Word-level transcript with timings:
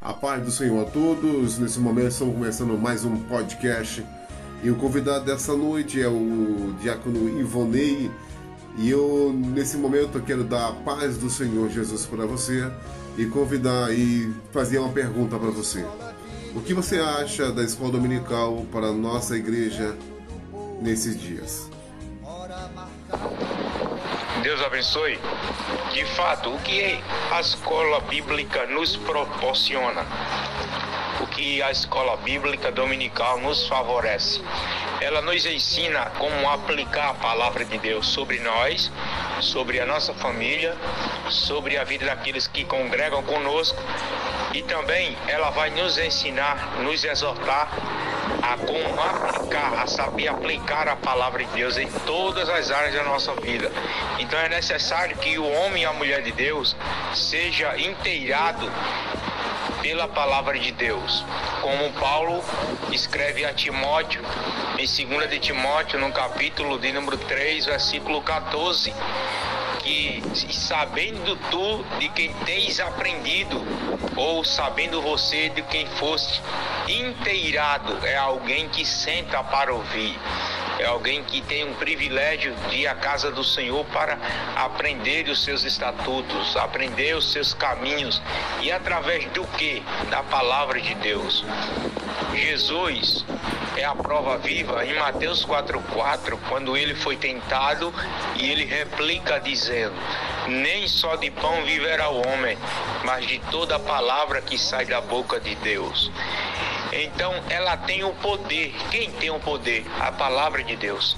A 0.00 0.12
paz 0.12 0.44
do 0.44 0.50
Senhor 0.52 0.80
a 0.86 0.88
todos. 0.88 1.58
Nesse 1.58 1.80
momento 1.80 2.08
estamos 2.08 2.34
começando 2.34 2.78
mais 2.78 3.04
um 3.04 3.16
podcast. 3.16 4.06
E 4.62 4.70
o 4.70 4.76
convidado 4.76 5.24
dessa 5.24 5.56
noite 5.56 6.00
é 6.00 6.06
o 6.06 6.72
diácono 6.80 7.40
Ivonei. 7.40 8.08
E 8.76 8.88
eu, 8.88 9.32
nesse 9.32 9.76
momento, 9.76 10.20
quero 10.20 10.44
dar 10.44 10.68
a 10.68 10.72
paz 10.72 11.16
do 11.16 11.28
Senhor 11.28 11.68
Jesus 11.68 12.06
para 12.06 12.24
você 12.26 12.70
e 13.16 13.26
convidar 13.26 13.92
e 13.92 14.32
fazer 14.52 14.78
uma 14.78 14.92
pergunta 14.92 15.36
para 15.36 15.50
você. 15.50 15.84
O 16.54 16.60
que 16.60 16.72
você 16.72 17.00
acha 17.00 17.50
da 17.50 17.64
escola 17.64 17.90
dominical 17.90 18.64
para 18.70 18.86
a 18.86 18.92
nossa 18.92 19.36
igreja 19.36 19.96
nesses 20.80 21.20
dias? 21.20 21.68
Deus 24.42 24.62
abençoe. 24.62 25.18
De 25.92 26.04
fato, 26.04 26.54
o 26.54 26.58
que 26.60 27.00
a 27.32 27.40
escola 27.40 28.00
bíblica 28.00 28.66
nos 28.66 28.96
proporciona? 28.96 30.04
O 31.20 31.26
que 31.26 31.60
a 31.62 31.70
escola 31.70 32.16
bíblica 32.18 32.70
dominical 32.70 33.40
nos 33.40 33.66
favorece? 33.66 34.40
Ela 35.00 35.20
nos 35.22 35.44
ensina 35.44 36.06
como 36.18 36.48
aplicar 36.50 37.10
a 37.10 37.14
palavra 37.14 37.64
de 37.64 37.78
Deus 37.78 38.06
sobre 38.06 38.38
nós, 38.38 38.92
sobre 39.40 39.80
a 39.80 39.86
nossa 39.86 40.14
família, 40.14 40.76
sobre 41.28 41.76
a 41.76 41.84
vida 41.84 42.06
daqueles 42.06 42.46
que 42.46 42.64
congregam 42.64 43.22
conosco 43.24 43.82
e 44.52 44.62
também 44.62 45.16
ela 45.26 45.50
vai 45.50 45.70
nos 45.70 45.98
ensinar, 45.98 46.80
nos 46.80 47.04
exortar 47.04 47.70
a 48.42 48.56
como 48.56 49.00
aplicar, 49.00 49.82
a 49.82 49.86
saber 49.86 50.28
aplicar 50.28 50.88
a 50.88 50.96
palavra 50.96 51.44
de 51.44 51.50
Deus 51.52 51.76
em 51.76 51.88
todas 52.06 52.48
as 52.48 52.70
áreas 52.70 52.94
da 52.94 53.04
nossa 53.04 53.34
vida. 53.34 53.70
Então 54.18 54.38
é 54.38 54.48
necessário 54.48 55.16
que 55.18 55.38
o 55.38 55.46
homem 55.46 55.82
e 55.82 55.86
a 55.86 55.92
mulher 55.92 56.22
de 56.22 56.32
Deus 56.32 56.76
seja 57.14 57.76
inteirado 57.78 58.70
pela 59.82 60.08
palavra 60.08 60.58
de 60.58 60.72
Deus. 60.72 61.24
Como 61.60 61.92
Paulo 61.92 62.42
escreve 62.92 63.44
a 63.44 63.52
Timóteo, 63.52 64.22
em 64.78 65.06
2 65.06 65.30
de 65.30 65.38
Timóteo, 65.38 65.98
no 65.98 66.12
capítulo 66.12 66.78
de 66.78 66.92
número 66.92 67.16
3, 67.16 67.66
versículo 67.66 68.22
14, 68.22 68.92
que 69.88 70.22
sabendo 70.52 71.34
tu 71.50 71.82
de 71.98 72.10
quem 72.10 72.30
tens 72.44 72.78
aprendido, 72.78 73.64
ou 74.16 74.44
sabendo 74.44 75.00
você 75.00 75.48
de 75.48 75.62
quem 75.62 75.86
foste 75.86 76.42
inteirado, 76.86 78.06
é 78.06 78.16
alguém 78.16 78.68
que 78.68 78.84
senta 78.84 79.42
para 79.42 79.72
ouvir. 79.72 80.18
É 80.78 80.84
alguém 80.84 81.24
que 81.24 81.40
tem 81.42 81.64
um 81.64 81.74
privilégio 81.74 82.54
de 82.70 82.78
ir 82.78 82.86
à 82.86 82.94
casa 82.94 83.30
do 83.32 83.42
Senhor 83.42 83.84
para 83.86 84.16
aprender 84.54 85.28
os 85.28 85.42
seus 85.42 85.64
estatutos, 85.64 86.56
aprender 86.56 87.16
os 87.16 87.32
seus 87.32 87.52
caminhos 87.52 88.22
e 88.62 88.70
através 88.70 89.24
do 89.32 89.44
que? 89.48 89.82
Da 90.08 90.22
palavra 90.22 90.80
de 90.80 90.94
Deus. 90.94 91.44
Jesus 92.34 93.24
é 93.76 93.84
a 93.84 93.94
prova 93.94 94.38
viva 94.38 94.84
em 94.84 94.94
Mateus 94.94 95.44
4,4, 95.44 96.38
quando 96.48 96.76
ele 96.76 96.94
foi 96.94 97.16
tentado 97.16 97.92
e 98.36 98.50
ele 98.50 98.64
replica 98.64 99.40
dizendo: 99.40 99.94
Nem 100.46 100.86
só 100.86 101.16
de 101.16 101.30
pão 101.30 101.64
viverá 101.64 102.08
o 102.08 102.26
homem, 102.26 102.56
mas 103.04 103.26
de 103.26 103.38
toda 103.50 103.76
a 103.76 103.80
palavra 103.80 104.40
que 104.40 104.56
sai 104.56 104.84
da 104.84 105.00
boca 105.00 105.40
de 105.40 105.54
Deus. 105.56 106.10
Então 106.92 107.34
ela 107.48 107.76
tem 107.76 108.04
o 108.04 108.12
poder. 108.14 108.74
Quem 108.90 109.10
tem 109.12 109.30
o 109.30 109.38
poder? 109.40 109.86
A 110.00 110.12
palavra 110.12 110.62
de 110.62 110.76
Deus. 110.76 111.16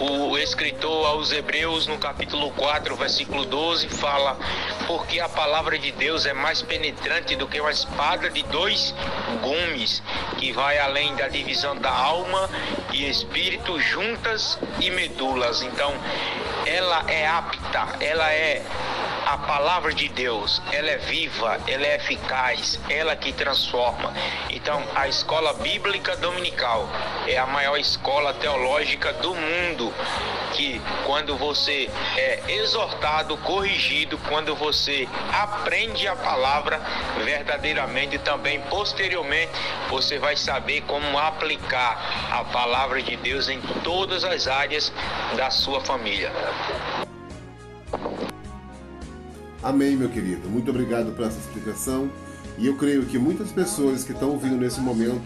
O 0.00 0.38
escritor 0.38 1.06
aos 1.06 1.32
Hebreus, 1.32 1.88
no 1.88 1.98
capítulo 1.98 2.52
4, 2.52 2.94
versículo 2.94 3.44
12, 3.44 3.88
fala: 3.88 4.38
Porque 4.86 5.18
a 5.18 5.28
palavra 5.28 5.76
de 5.76 5.90
Deus 5.90 6.24
é 6.24 6.32
mais 6.32 6.62
penetrante 6.62 7.34
do 7.34 7.48
que 7.48 7.60
uma 7.60 7.72
espada 7.72 8.30
de 8.30 8.44
dois 8.44 8.94
gumes, 9.42 10.00
que 10.36 10.52
vai 10.52 10.78
além 10.78 11.16
da 11.16 11.26
divisão 11.26 11.74
da 11.76 11.90
alma 11.90 12.48
e 12.92 13.10
espírito, 13.10 13.80
juntas 13.80 14.56
e 14.80 14.88
medulas. 14.88 15.62
Então, 15.62 15.92
ela 16.64 17.04
é 17.08 17.26
apta, 17.26 17.96
ela 18.00 18.30
é 18.30 18.62
a 19.28 19.36
palavra 19.36 19.92
de 19.92 20.08
Deus, 20.08 20.62
ela 20.72 20.88
é 20.88 20.96
viva, 20.96 21.60
ela 21.66 21.86
é 21.86 21.96
eficaz, 21.96 22.80
ela 22.88 23.14
que 23.14 23.30
transforma. 23.30 24.10
Então, 24.48 24.82
a 24.94 25.06
escola 25.06 25.52
bíblica 25.52 26.16
dominical 26.16 26.88
é 27.26 27.36
a 27.36 27.44
maior 27.46 27.76
escola 27.76 28.32
teológica 28.32 29.12
do 29.12 29.34
mundo, 29.34 29.92
que 30.54 30.80
quando 31.04 31.36
você 31.36 31.90
é 32.16 32.40
exortado, 32.48 33.36
corrigido, 33.38 34.16
quando 34.30 34.56
você 34.56 35.06
aprende 35.30 36.08
a 36.08 36.16
palavra 36.16 36.80
verdadeiramente 37.22 38.18
também 38.20 38.62
posteriormente, 38.62 39.52
você 39.90 40.18
vai 40.18 40.36
saber 40.36 40.80
como 40.86 41.18
aplicar 41.18 42.30
a 42.32 42.44
palavra 42.44 43.02
de 43.02 43.14
Deus 43.16 43.50
em 43.50 43.60
todas 43.84 44.24
as 44.24 44.48
áreas 44.48 44.90
da 45.36 45.50
sua 45.50 45.82
família. 45.82 46.32
Amém, 49.62 49.96
meu 49.96 50.08
querido. 50.08 50.48
Muito 50.48 50.70
obrigado 50.70 51.14
por 51.16 51.26
essa 51.26 51.38
explicação. 51.38 52.08
E 52.56 52.66
eu 52.66 52.76
creio 52.76 53.04
que 53.04 53.18
muitas 53.18 53.50
pessoas 53.50 54.04
que 54.04 54.12
estão 54.12 54.30
ouvindo 54.30 54.56
nesse 54.56 54.80
momento 54.80 55.22